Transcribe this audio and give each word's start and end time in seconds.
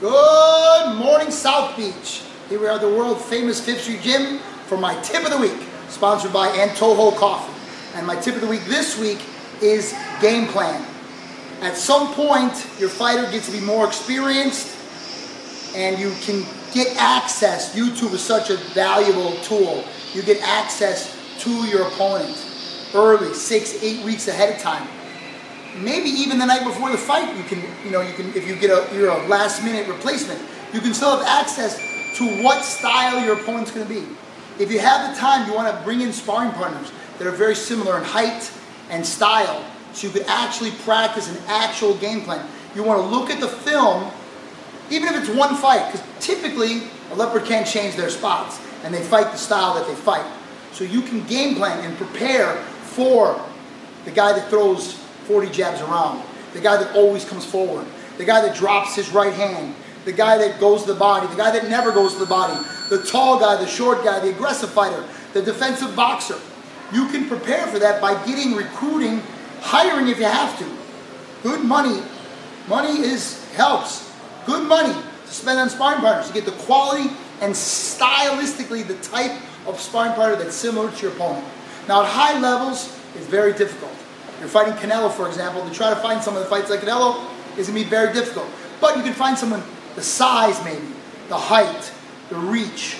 Good 0.00 0.94
morning, 0.94 1.32
South 1.32 1.76
Beach. 1.76 2.22
Here 2.48 2.60
we 2.60 2.68
are 2.68 2.76
at 2.76 2.80
the 2.80 2.88
world 2.88 3.20
famous 3.20 3.60
Fifth 3.60 3.80
Street 3.80 4.00
Gym 4.00 4.38
for 4.66 4.78
my 4.78 4.94
tip 5.02 5.24
of 5.24 5.32
the 5.32 5.38
week, 5.38 5.60
sponsored 5.88 6.32
by 6.32 6.46
Antojo 6.50 7.16
Coffee. 7.16 7.52
And 7.96 8.06
my 8.06 8.14
tip 8.14 8.36
of 8.36 8.40
the 8.40 8.46
week 8.46 8.64
this 8.66 8.96
week 8.96 9.18
is 9.60 9.96
game 10.20 10.46
plan. 10.46 10.86
At 11.62 11.76
some 11.76 12.14
point, 12.14 12.52
your 12.78 12.90
fighter 12.90 13.28
gets 13.32 13.46
to 13.46 13.52
be 13.52 13.58
more 13.58 13.88
experienced 13.88 14.72
and 15.74 15.98
you 15.98 16.12
can 16.20 16.44
get 16.72 16.96
access. 16.96 17.74
YouTube 17.74 18.12
is 18.12 18.22
such 18.22 18.50
a 18.50 18.56
valuable 18.74 19.32
tool. 19.42 19.84
You 20.14 20.22
get 20.22 20.40
access 20.42 21.12
to 21.40 21.50
your 21.66 21.88
opponent 21.88 22.46
early, 22.94 23.34
six, 23.34 23.82
eight 23.82 24.04
weeks 24.04 24.28
ahead 24.28 24.54
of 24.54 24.62
time 24.62 24.86
maybe 25.82 26.08
even 26.08 26.38
the 26.38 26.46
night 26.46 26.64
before 26.64 26.90
the 26.90 26.98
fight, 26.98 27.36
you 27.36 27.44
can, 27.44 27.62
you 27.84 27.90
know, 27.90 28.00
you 28.00 28.12
can, 28.14 28.28
if 28.34 28.46
you 28.46 28.56
get 28.56 28.70
a, 28.70 28.94
you're 28.94 29.10
a 29.10 29.26
last 29.26 29.62
minute 29.62 29.88
replacement, 29.88 30.40
you 30.72 30.80
can 30.80 30.94
still 30.94 31.16
have 31.16 31.26
access 31.26 31.78
to 32.18 32.42
what 32.42 32.64
style 32.64 33.24
your 33.24 33.38
opponent's 33.40 33.70
going 33.70 33.86
to 33.86 33.92
be. 33.92 34.04
If 34.58 34.72
you 34.72 34.80
have 34.80 35.14
the 35.14 35.20
time, 35.20 35.48
you 35.48 35.54
want 35.54 35.74
to 35.74 35.84
bring 35.84 36.00
in 36.00 36.12
sparring 36.12 36.52
partners 36.52 36.90
that 37.18 37.26
are 37.26 37.32
very 37.32 37.54
similar 37.54 37.98
in 37.98 38.04
height 38.04 38.50
and 38.90 39.04
style, 39.04 39.64
so 39.92 40.06
you 40.06 40.12
could 40.12 40.26
actually 40.26 40.70
practice 40.70 41.30
an 41.30 41.38
actual 41.46 41.94
game 41.96 42.22
plan. 42.22 42.46
You 42.74 42.82
want 42.82 43.00
to 43.00 43.06
look 43.08 43.30
at 43.30 43.40
the 43.40 43.48
film, 43.48 44.10
even 44.90 45.08
if 45.08 45.20
it's 45.20 45.36
one 45.36 45.54
fight, 45.56 45.92
because 45.92 46.06
typically 46.20 46.82
a 47.12 47.14
leopard 47.14 47.44
can't 47.44 47.66
change 47.66 47.96
their 47.96 48.10
spots, 48.10 48.60
and 48.84 48.92
they 48.92 49.02
fight 49.02 49.30
the 49.32 49.38
style 49.38 49.74
that 49.74 49.86
they 49.86 49.94
fight. 49.94 50.26
So 50.72 50.84
you 50.84 51.02
can 51.02 51.24
game 51.26 51.56
plan 51.56 51.84
and 51.84 51.96
prepare 51.96 52.54
for 52.82 53.40
the 54.04 54.10
guy 54.10 54.32
that 54.32 54.48
throws 54.48 54.94
40 55.28 55.50
jabs 55.50 55.80
around, 55.82 56.22
the 56.54 56.60
guy 56.60 56.82
that 56.82 56.96
always 56.96 57.24
comes 57.24 57.44
forward, 57.44 57.86
the 58.16 58.24
guy 58.24 58.40
that 58.40 58.56
drops 58.56 58.96
his 58.96 59.10
right 59.10 59.32
hand, 59.32 59.74
the 60.06 60.12
guy 60.12 60.38
that 60.38 60.58
goes 60.58 60.82
to 60.84 60.92
the 60.94 60.98
body, 60.98 61.26
the 61.26 61.36
guy 61.36 61.50
that 61.50 61.68
never 61.68 61.92
goes 61.92 62.14
to 62.14 62.18
the 62.18 62.26
body, 62.26 62.58
the 62.88 63.02
tall 63.02 63.38
guy, 63.38 63.56
the 63.56 63.66
short 63.66 64.02
guy, 64.02 64.18
the 64.20 64.30
aggressive 64.30 64.70
fighter, 64.70 65.04
the 65.34 65.42
defensive 65.42 65.94
boxer. 65.94 66.38
You 66.92 67.06
can 67.08 67.28
prepare 67.28 67.66
for 67.66 67.78
that 67.78 68.00
by 68.00 68.14
getting 68.26 68.54
recruiting, 68.54 69.20
hiring 69.60 70.08
if 70.08 70.18
you 70.18 70.24
have 70.24 70.58
to. 70.58 70.66
Good 71.42 71.62
money. 71.62 72.02
Money 72.66 73.00
is 73.00 73.44
helps. 73.52 74.10
Good 74.46 74.66
money 74.66 74.94
to 75.26 75.32
spend 75.32 75.60
on 75.60 75.68
sparring 75.68 76.00
partners. 76.00 76.28
to 76.28 76.32
get 76.32 76.46
the 76.46 76.52
quality 76.62 77.10
and 77.42 77.52
stylistically 77.52 78.86
the 78.86 78.96
type 78.96 79.32
of 79.66 79.78
sparring 79.78 80.14
partner 80.14 80.36
that's 80.36 80.56
similar 80.56 80.90
to 80.90 81.02
your 81.02 81.12
opponent. 81.12 81.46
Now 81.86 82.02
at 82.02 82.08
high 82.08 82.40
levels, 82.40 82.98
it's 83.14 83.26
very 83.26 83.52
difficult. 83.52 83.92
You're 84.40 84.48
fighting 84.48 84.74
Canelo, 84.74 85.10
for 85.10 85.26
example, 85.26 85.68
to 85.68 85.74
try 85.74 85.90
to 85.90 85.96
find 85.96 86.22
someone 86.22 86.42
that 86.42 86.48
fights 86.48 86.70
like 86.70 86.80
Canelo 86.80 87.24
is 87.58 87.68
going 87.68 87.78
to 87.78 87.84
be 87.84 87.90
very 87.90 88.12
difficult. 88.12 88.46
But 88.80 88.96
you 88.96 89.02
can 89.02 89.12
find 89.12 89.36
someone 89.36 89.62
the 89.96 90.02
size, 90.02 90.62
maybe, 90.64 90.86
the 91.28 91.36
height, 91.36 91.92
the 92.30 92.36
reach, 92.36 92.98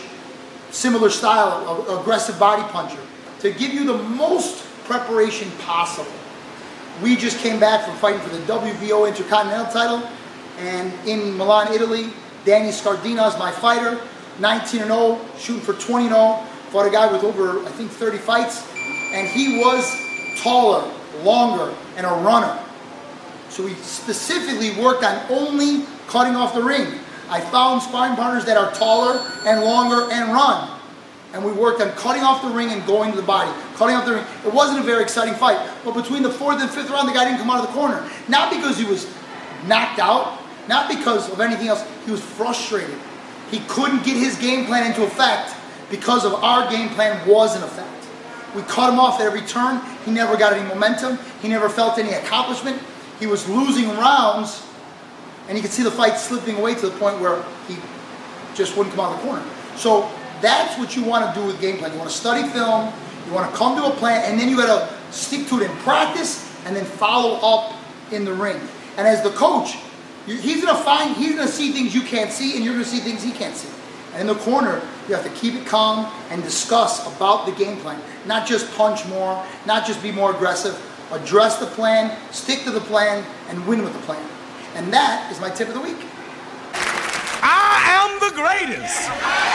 similar 0.71 1.11
style, 1.11 1.87
aggressive 2.01 2.39
body 2.39 2.63
puncher, 2.73 2.99
to 3.41 3.53
give 3.53 3.73
you 3.73 3.85
the 3.85 3.99
most 3.99 4.65
preparation 4.85 5.51
possible. 5.61 6.11
We 7.03 7.15
just 7.15 7.39
came 7.39 7.61
back 7.61 7.87
from 7.87 7.97
fighting 7.97 8.21
for 8.21 8.31
the 8.31 8.43
WBO 8.53 9.07
Intercontinental 9.07 9.73
title, 9.73 10.09
and 10.59 10.93
in 11.07 11.37
Milan, 11.37 11.73
Italy, 11.73 12.11
Danny 12.45 12.71
Scardina 12.71 13.29
is 13.29 13.39
my 13.39 13.53
fighter, 13.53 14.01
19 14.41 14.81
0, 14.83 15.21
shooting 15.39 15.63
for 15.63 15.75
20 15.75 16.09
0. 16.09 16.45
Fought 16.71 16.87
a 16.87 16.91
guy 16.91 17.11
with 17.11 17.23
over, 17.23 17.65
I 17.65 17.71
think, 17.71 17.91
30 17.91 18.19
fights, 18.19 18.67
and 18.75 19.29
he 19.29 19.61
was 19.61 19.89
taller, 20.43 20.91
longer, 21.23 21.75
and 21.97 22.07
a 22.07 22.11
runner. 22.11 22.63
So 23.49 23.65
we 23.65 23.75
specifically 23.75 24.71
worked 24.83 25.05
on 25.05 25.25
only 25.31 25.85
cutting 26.07 26.37
off 26.37 26.55
the 26.55 26.63
ring. 26.63 26.99
I 27.29 27.41
found 27.41 27.83
sparring 27.83 28.17
partners 28.17 28.45
that 28.47 28.57
are 28.57 28.73
taller 28.73 29.25
and 29.47 29.63
longer 29.63 30.11
and 30.13 30.33
run. 30.33 30.71
And 31.35 31.45
we 31.45 31.53
worked 31.53 31.83
on 31.83 31.91
cutting 31.93 32.23
off 32.23 32.43
the 32.43 32.49
ring 32.49 32.71
and 32.71 32.85
going 32.87 33.11
to 33.11 33.17
the 33.17 33.27
body. 33.27 33.51
Cutting 33.75 33.95
off 33.97 34.07
the 34.07 34.15
ring. 34.15 34.25
It 34.47 34.53
wasn't 34.53 34.79
a 34.81 34.83
very 34.83 35.03
exciting 35.03 35.35
fight. 35.35 35.59
But 35.85 35.93
between 35.93 36.23
the 36.23 36.31
fourth 36.31 36.61
and 36.61 36.71
fifth 36.71 36.89
round, 36.89 37.07
the 37.09 37.13
guy 37.13 37.25
didn't 37.25 37.39
come 37.39 37.51
out 37.51 37.61
of 37.61 37.67
the 37.67 37.73
corner. 37.73 38.09
Not 38.29 38.51
because 38.51 38.79
he 38.79 38.85
was 38.85 39.07
knocked 39.67 39.99
out, 39.99 40.39
not 40.69 40.89
because 40.89 41.31
of 41.31 41.41
anything 41.41 41.69
else. 41.69 41.85
He 42.07 42.11
was 42.11 42.23
frustrated. 42.23 42.97
He 43.51 43.61
couldn't 43.69 44.05
get 44.05 44.17
his 44.17 44.37
game 44.37 44.65
plan 44.67 44.87
into 44.87 45.05
effect 45.05 45.55
because 45.91 46.25
of 46.25 46.35
our 46.35 46.71
game 46.71 46.89
plan 46.91 47.27
was 47.29 47.57
in 47.57 47.63
effect. 47.63 47.98
We 48.55 48.63
cut 48.63 48.93
him 48.93 48.99
off 48.99 49.21
at 49.21 49.27
every 49.27 49.43
turn. 49.43 49.81
He 50.05 50.11
never 50.11 50.37
got 50.37 50.53
any 50.53 50.67
momentum. 50.69 51.19
He 51.43 51.49
never 51.49 51.69
felt 51.69 51.99
any 51.99 52.13
accomplishment. 52.13 52.81
He 53.21 53.27
was 53.27 53.49
losing 53.49 53.89
rounds, 53.91 54.63
and 55.49 55.57
you 55.57 55.63
could 55.63 55.73
see 55.73 55.83
the 55.83 55.91
fight 55.91 56.17
slipping 56.17 56.57
away 56.57 56.75
to 56.77 56.89
the 56.89 56.97
point 56.99 57.21
where 57.21 57.43
he 57.67 57.77
just 58.55 58.77
wouldn't 58.77 58.95
come 58.95 59.05
out 59.05 59.15
of 59.15 59.21
the 59.21 59.27
corner. 59.27 59.45
So 59.77 60.11
that's 60.41 60.79
what 60.79 60.97
you 60.97 61.05
want 61.05 61.35
to 61.35 61.41
do 61.41 61.47
with 61.47 61.61
game 61.61 61.79
plan. 61.79 61.93
You 61.93 61.99
want 61.99 62.11
to 62.11 62.17
study 62.17 62.49
film, 62.49 62.93
you 63.27 63.33
want 63.33 63.51
to 63.51 63.57
come 63.57 63.77
to 63.77 63.87
a 63.87 63.91
plan, 63.91 64.31
and 64.31 64.41
then 64.41 64.49
you 64.49 64.57
got 64.57 64.89
to 64.89 65.13
stick 65.13 65.47
to 65.49 65.61
it 65.61 65.71
in 65.71 65.77
practice, 65.79 66.49
and 66.65 66.75
then 66.75 66.85
follow 66.85 67.37
up 67.37 67.75
in 68.13 68.25
the 68.25 68.33
ring. 68.33 68.61
And 68.97 69.07
as 69.07 69.23
the 69.23 69.31
coach, 69.31 69.77
he's 70.27 70.63
going 70.63 70.77
to 70.77 70.83
find, 70.83 71.15
he's 71.17 71.35
going 71.35 71.47
to 71.47 71.53
see 71.53 71.73
things 71.73 71.95
you 71.95 72.03
can't 72.03 72.31
see, 72.31 72.57
and 72.57 72.65
you're 72.65 72.75
going 72.75 72.85
to 72.85 72.91
see 72.91 73.01
things 73.01 73.23
he 73.23 73.33
can't 73.33 73.55
see. 73.55 73.69
And 74.13 74.23
in 74.23 74.27
the 74.27 74.43
corner, 74.43 74.81
you 75.09 75.15
have 75.15 75.25
to 75.25 75.41
keep 75.41 75.55
it 75.55 75.67
calm 75.67 76.13
and 76.29 76.43
discuss 76.43 77.07
about 77.17 77.47
the 77.47 77.53
game 77.53 77.79
plan. 77.79 77.99
Not 78.27 78.47
just 78.47 78.71
punch 78.77 79.07
more, 79.07 79.43
not 79.65 79.87
just 79.87 80.03
be 80.03 80.13
more 80.13 80.35
aggressive. 80.35 80.79
Address 81.11 81.57
the 81.59 81.67
plan, 81.67 82.15
stick 82.31 82.65
to 82.65 82.71
the 82.71 82.81
plan, 82.81 83.25
and 83.49 83.67
win 83.67 83.83
with 83.83 83.95
the 83.95 84.01
plan. 84.01 84.23
And 84.75 84.93
that 84.93 85.33
is 85.33 85.41
my 85.41 85.49
tip 85.49 85.69
of 85.69 85.75
the 85.75 85.81
week. 85.81 85.97
I 87.41 87.81
am 87.89 88.21
the 88.21 88.37
greatest. 88.37 89.48